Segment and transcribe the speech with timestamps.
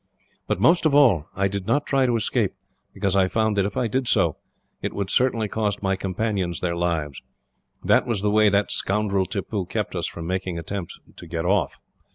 [0.47, 2.55] But most of all, I did not try to escape
[2.91, 4.35] because I found that, if I did so,
[4.81, 7.21] it would certainly cost my companions their lives.
[7.83, 11.79] That was the way that scoundrel Tippoo kept us from making attempts to get off.